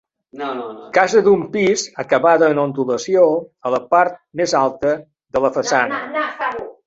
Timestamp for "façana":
5.61-6.01